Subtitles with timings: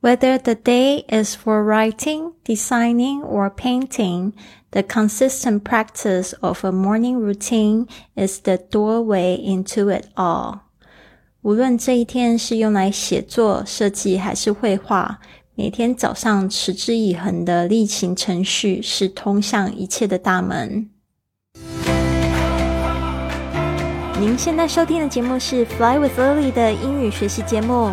[0.00, 4.34] Whether the day is for writing, designing, or painting,
[4.70, 10.60] the consistent practice of a morning routine is the doorway into it all.
[11.42, 15.18] 无论这一天是用来写作、设计还是绘画，
[15.54, 20.90] 每天早上持之以恒的例行程序是通向一切的大门。
[24.20, 27.92] 您现在收听的节目是《Fly with Lily》的英语学习节目。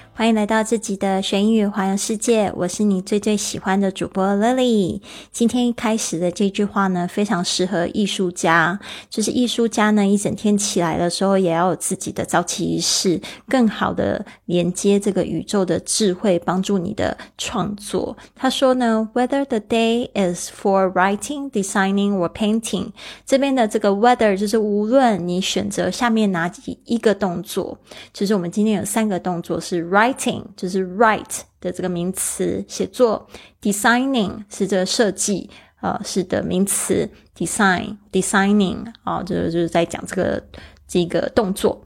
[0.21, 5.01] 欢迎来到这集的学英语环游世界，我是你最最喜欢的主播 Lily。
[5.31, 18.15] 今天一开始的这句话呢，非常适合艺术家，就是艺术家呢一整天起来的时候，也要有自己的早起仪式，更好的连接这个宇宙的智慧，帮助你的创作。
[18.35, 22.91] 他说呢，Whether the day is for writing, designing or painting，
[23.25, 27.75] 这边的这个 whether 就是无论你选择下面哪几一个动作，
[28.13, 30.10] 其实我们今天有三个动作是 write。
[30.10, 33.26] Writing 就是 write 的这个名词，写作；
[33.60, 35.48] designing 是这个设计，
[35.80, 40.42] 呃，是的名词；design designing 啊，就是就是在讲这个
[40.86, 41.78] 这个动作；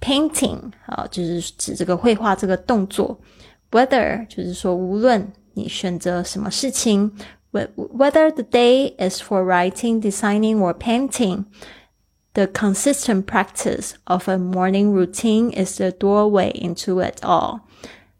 [0.00, 3.16] painting 啊，就是指这个绘画这个动作；
[3.70, 7.12] whether 就是说无论你选择什么事情，
[7.52, 11.44] whether the day is for writing, designing or painting。
[12.37, 17.61] The consistent practice of a morning routine is the doorway into it all.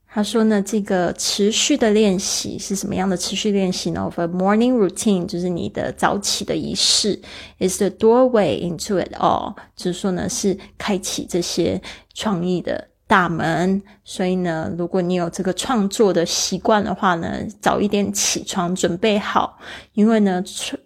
[0.08, 7.22] 他说呢，这个持续的练习是什么样的持续练习呢？Of a morning routine 就是你的早起的仪式
[7.60, 11.80] ，is the doorway into it all，就是说呢，是开启这些
[12.16, 13.82] 创意的大门。
[14.04, 19.58] 所以呢，如果你有这个创作的习惯的话呢，早一点起床准备好，
[19.94, 20.44] 因为呢，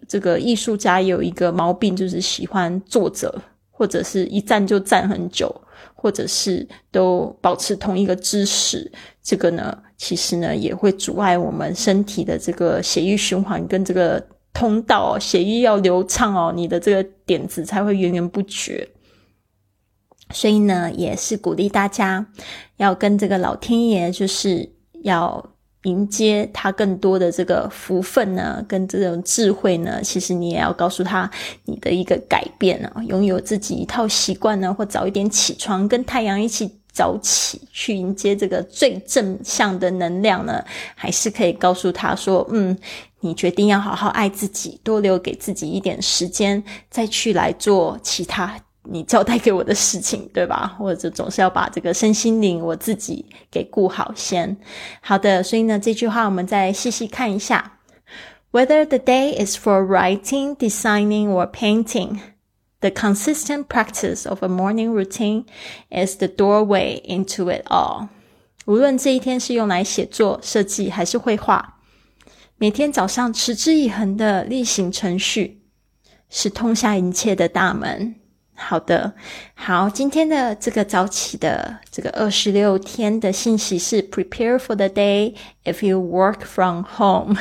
[0.08, 5.54] 这个艺术家有一个毛病，就是喜欢坐着，或者是一站就站很久。
[5.94, 8.90] 或者是都保持同一个姿势，
[9.22, 14.20] 这个呢，其实呢也会阻碍我们身体的这个血液循环跟这个
[14.52, 18.88] 通道，血液要流畅哦，你的这个点子才会源源不绝。
[20.32, 22.26] 所以呢，也是鼓励大家
[22.76, 24.70] 要跟这个老天爷，就是
[25.02, 25.44] 要。
[25.84, 31.28] 迎接他更多的这个福分呢，跟这种智慧呢，其实你也要告诉他
[31.64, 40.64] 你的一个改变啊，拥有自己一套习惯呢，或早一点起床，跟太阳一起早起去迎接这个最正向的能量呢，
[40.94, 42.78] 还是可以告诉他说，嗯，
[43.18, 48.56] 你决定要好好爱自己，多留给自己一点时间，再去来做其他。
[48.84, 50.74] 你交代给我的事情，对吧？
[50.78, 54.56] 或者总是要把这个身心灵我自己给顾好先。
[55.00, 57.78] 好的，所以呢，这句话我们再细细看一下。
[58.50, 62.18] Whether the day is for writing, designing, or painting,
[62.80, 65.44] the consistent practice of a morning routine
[65.90, 68.08] is the doorway into it all。
[68.66, 71.76] 无论这一天是用来写作、设计还是绘画，
[72.58, 75.62] 每天早上持之以恒的例行程序
[76.28, 78.16] 是通向一切的大门。
[78.64, 79.12] 好的，
[79.54, 85.34] 好，今天的这个早起的这个二十六天的信息是 prepare for the day
[85.64, 87.36] if you work from home。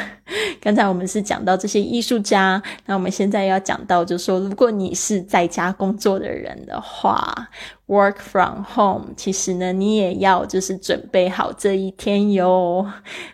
[0.60, 7.50] 刚才我们是讲到这些艺术家，那我们现在要讲到，就是说，如果你是在家工作的人的话。
[7.88, 12.90] Work from home，其实呢，你也要就是准备好这一天哟，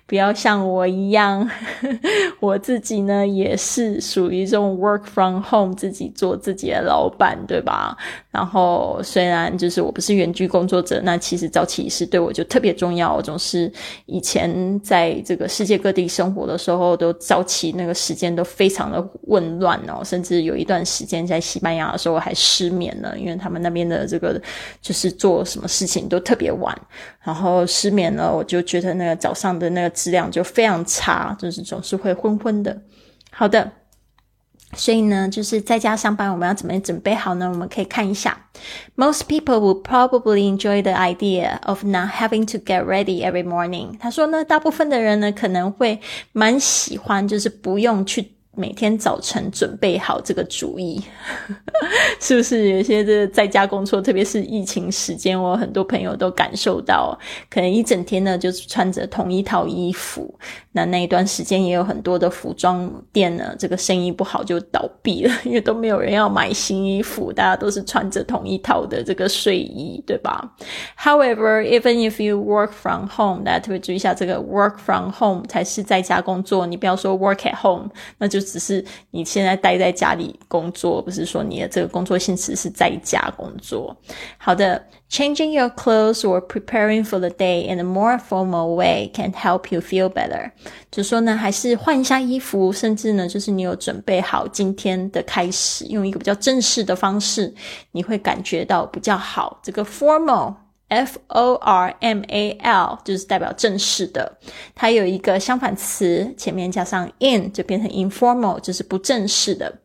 [0.07, 1.47] 不要像我一样，
[2.41, 7.95] 我自己呢也是属于这种 work from home，自己做自己的老板，对吧？
[8.37, 13.15] 然后虽然就是我不是远距工作者，那其实早起仪式对我就特别重要。
[13.15, 13.71] 我总是
[14.05, 24.39] 以前在这个世界各地生活的时候，都早起那个时间都非常的混乱哦，甚至有一段时间在西班牙的时候还失眠了，因为他们那边的这个。
[24.79, 26.77] 就是做什么事情都特别晚，
[27.23, 32.77] 然后失眠了，我就觉得那个早上的那个质量就非常差，就是总是会昏昏的。
[33.31, 33.71] 好的，
[34.77, 37.49] 所以呢，就是在家上班，我们要怎么准备好呢？
[37.49, 38.37] 我们可以看一下
[38.95, 43.97] ，Most people would probably enjoy the idea of not having to get ready every morning。
[43.99, 45.99] 他说呢，大部分的人呢可能会
[46.31, 48.36] 蛮喜欢，就是不用去。
[48.57, 50.99] 每天早晨准备好这个主意，
[52.19, 52.69] 是不是？
[52.69, 57.15] 有些这在家工作，特别是疫情时间，我很多朋友都感受到，
[57.51, 60.33] 可能一整天呢就是穿着同一套衣服。
[60.71, 70.55] 那那一段时间也有很多的服装店呢，这个生意不好就倒闭了，因为都没有人要买新衣服，大家都是穿着同一套的这个睡衣，对吧
[70.99, 78.46] ？However, even if you work from home，大家特别注意一下，这个 work from home 才是在家工作，你不要说 work at home，那就。
[78.47, 83.95] 只是你现在待在家里工作，不是说你的这个工作性质是在家工作。
[84.37, 89.81] 好的，changing your clothes or preparing for the day in a more formal way can help you
[89.81, 90.51] feel better。
[90.89, 97.53] 就说呢，还是换一下衣服，甚至呢，就是你有准备好今天的开始，用一个比较正式的方式，
[97.91, 99.59] 你会感觉到比较好。
[99.61, 100.66] 这个 formal。
[100.89, 104.37] F O R M A L 就是代表正式的，
[104.73, 109.79] 它有一个相反词，前面加上 in 就变成 informal，就是不正式的。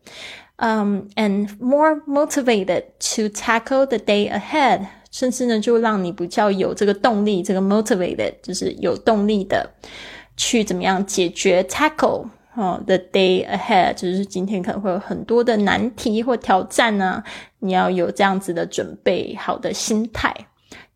[0.56, 9.68] 嗯，and more motivated to tackle the day ahead，甚至呢就让你比较有这个动力，这个 motivated 就是有动力的
[10.36, 17.24] 去怎么样解决 tackle 哦 the day ahead，就是今天可能会有很多的难题或挑战呢，
[17.58, 20.32] 你要有这样子的准备好的心态。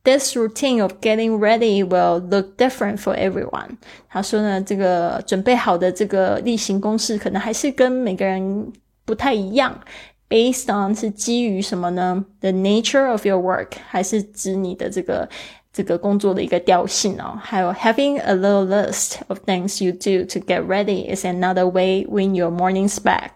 [0.05, 3.77] This routine of getting ready will look different for everyone。
[4.09, 8.73] 他说呢，这个准备好的这个例行公事，可能还是跟每个人
[9.05, 9.79] 不太一样。
[10.27, 12.25] Based on 是基于什么呢？
[12.39, 15.29] The nature of your work，还是指你的这个
[15.71, 17.37] 这个工作的一个调性哦。
[17.39, 22.33] 还有 having a little list of things you do to get ready is another way win
[22.33, 23.29] your morning's back。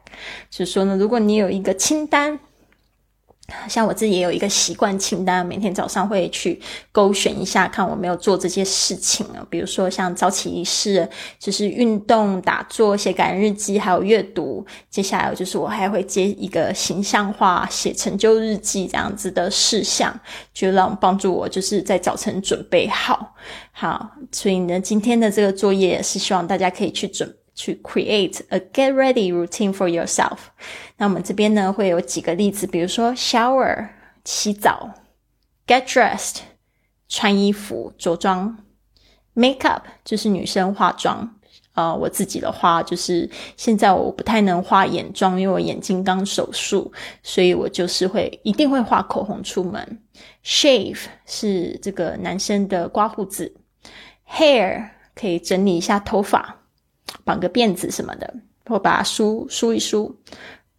[0.50, 2.40] 就是说呢，如果你有一个清单。
[3.69, 6.61] 像我自己也有一个习惯清单，每天早上会去
[6.93, 9.47] 勾选一下，看我没有做这些事情啊。
[9.49, 11.09] 比如说像早起仪式，
[11.39, 14.65] 就是运动、打坐、写感恩日记，还有阅读。
[14.89, 20.19] 接下来就是我还会接一个形象化写成就日记这样子的事项，
[20.53, 23.35] 就让帮助我就是在早晨准备好。
[23.73, 27.35] 好，所以呢，今天的这个作业也是希望大家可以去准。
[27.61, 30.39] 去 create a get ready routine for yourself。
[30.97, 33.89] 那我们这边呢会有几个例子，比如说 shower
[34.25, 34.95] 洗澡
[35.67, 36.39] ，get dressed
[37.07, 38.57] 穿衣服着装
[39.35, 41.37] ，make up 就是女生化妆。
[41.75, 46.91] 呃，我自己的话就是现在我不太能画眼妆，因为我眼睛刚手术，
[47.23, 50.03] 所以我就是会一定会画口红出门。
[50.45, 53.55] shave 是这个男生的刮胡子
[54.29, 56.60] ，hair 可以整理一下头发。
[57.25, 58.35] 绑个辫子什么的，
[58.67, 60.15] 或把它梳梳一梳。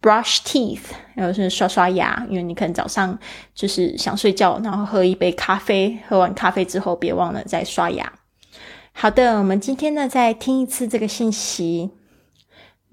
[0.00, 0.80] Brush teeth，
[1.14, 3.16] 然后是刷刷牙，因为你可能早上
[3.54, 8.12] 就是想睡觉，然后喝一杯咖啡，喝完咖啡之后别忘了再刷牙。
[8.92, 11.90] 好的，我们今天呢再听一次这个信息。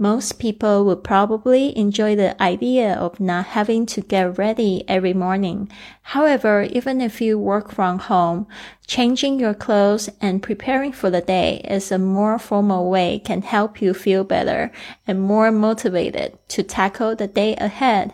[0.01, 5.69] Most people would probably enjoy the idea of not having to get ready every morning.
[6.03, 8.47] However, even if you work from home,
[8.87, 13.81] changing your clothes and preparing for the day is a more formal way can help
[13.81, 14.71] you feel better
[15.05, 18.13] and more motivated to tackle the day ahead.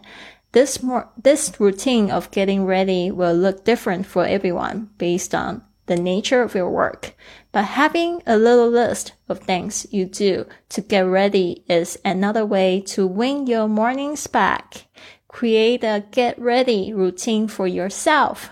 [0.54, 5.97] This more, this routine of getting ready will look different for everyone based on the
[5.97, 7.15] nature of your work,
[7.53, 12.81] but having a little list of things you do to get ready is another way
[12.95, 14.87] to win your mornings back.
[15.27, 18.45] Create a get ready routine for yourself.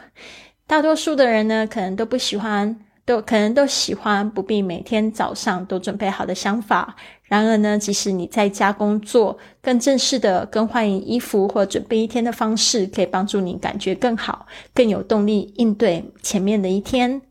[0.67, 6.97] 大多数的人呢，可能都不喜欢，都可能都喜欢不必每天早上都准备好的想法。
[7.25, 17.23] 然而呢，即使你在家工作，更正式的更换衣服或准备一天的方式，可以帮助你感觉更好，更有动力应对前面的一天。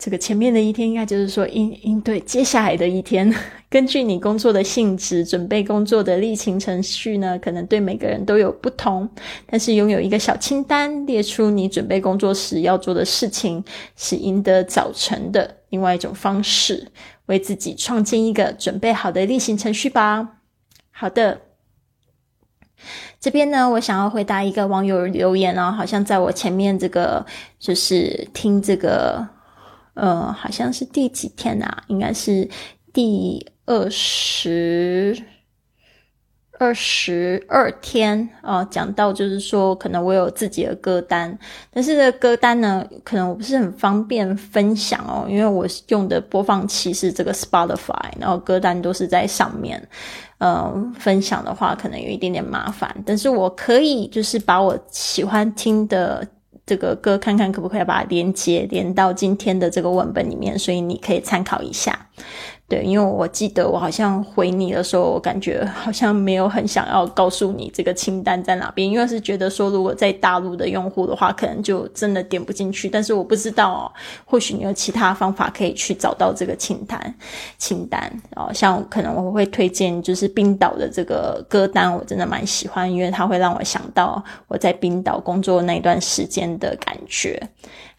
[0.00, 3.30] 这个前面的一天，应该就是说应应对接下来的一天。
[3.68, 9.06] 根据你工作的性质，准备工作的例行程序呢，可能对每个人都有不同。
[9.46, 13.62] 但是拥有一个小清单，列出你准备工作时要做的事情，
[13.94, 16.88] 是赢得早晨的另外一种方式。
[17.26, 20.38] 为自己创建一个准备好的例行程序吧。
[20.90, 21.42] 好的，
[23.20, 27.24] 这边呢，我想要回答一个网友留言哦，好像在我前面这个
[27.60, 29.24] 就是听这个，
[30.00, 31.84] 呃，好像是第几天啊？
[31.88, 32.48] 应该是
[32.92, 35.16] 第二十。
[36.58, 41.38] 二十二天啊，讲到就是说，可能我有自己的歌单，
[41.72, 49.82] 但是这歌单呢，可能我不是很方便分享哦，因为我用的播放器是这个 Spotify，然后歌单都是在上面，
[50.36, 56.28] 嗯，分享的话可能有一点点麻烦，但是我可以就是把我喜欢听的
[56.70, 62.06] 这个歌，看看可不可以把它连接连到今天的这个文本里面，所以你可以参考一下。
[62.68, 72.88] 对，因为我记得我好像回你的时候，我感觉好像没有很想要告诉你这个清单在哪边，因为是觉得说如果在大陆的用户的话，可能就真的点不进去。
[72.88, 73.82] 但是我不知道哦，
[74.24, 77.14] 或许你有其他方法可以去找到这个清单
[77.58, 78.52] 清单哦。
[78.54, 87.42] 像可能我会推荐就是冰岛的这个歌单，我真的蛮喜欢，因为它会让我想到我在冰岛工作那段时间的感觉。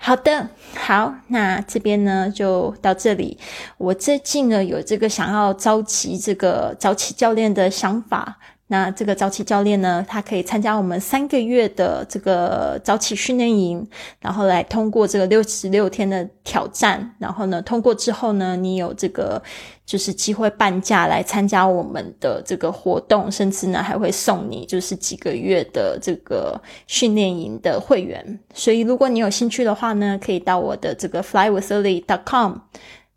[0.03, 3.37] 好的，好，那这边呢就到这里。
[3.77, 8.39] 我最近呢有这个想要召集这个早起教练的想法。
[8.71, 13.85] 那这个早起教练呢，他可以参加我们三个月的这个早起训练营，
[14.21, 19.43] 然后来通过这个六十六天的挑战，然后呢，通过之后呢，你有这个
[19.85, 28.39] 就是机会半价来参加我们的这个活动，甚至呢还会送你就是几个月的这个训练营的会员。
[28.53, 32.53] 所以如果你有兴趣的话呢，可以到我的这个 flywithly.com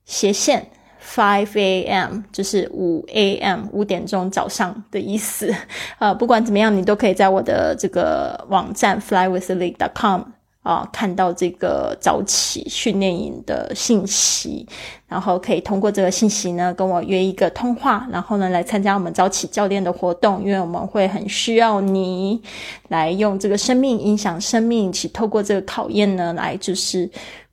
[0.04, 0.68] 斜线。
[1.04, 2.23] Five a.m.
[2.32, 3.66] 就是五 a.m.
[3.73, 5.54] 五点钟早上的意思。
[6.00, 10.23] 呃，不管怎么样，你都可以在我的这个网站 flywithleague.com
[10.62, 14.66] 啊看到这个早起训练营的信息，
[15.06, 22.42] 然后可以通过这个信息呢跟我约一个通话，然后呢来参加我们早起教练的活动，因为我们会很需要你
[22.88, 27.08] 来用这个生命影响生命，一起透过这个考验呢来就是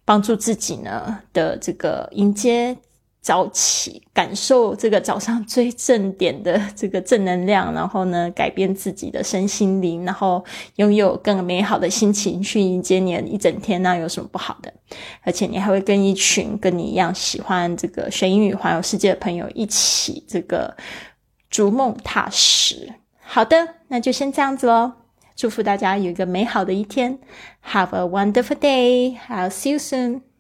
[0.06, 2.76] 帮助自己呢的这个迎接。
[3.22, 10.44] 早起，感受这个早上最正点的这个正能量，然后呢，改变自己的身心灵，然后
[10.78, 14.74] 拥有更美好的心情去迎接你的一整天，那有什么不好的？
[15.22, 20.76] 而且你还会跟一群跟你一样喜欢这个学英语、环游世界的朋友一起这个
[21.52, 22.92] 逐梦踏实。
[23.20, 24.94] 好的，那就先这样子喽。
[25.36, 27.20] 祝福大家有一个美好的一天。
[27.66, 29.18] Have a wonderful day.
[29.30, 30.31] I'll see you soon.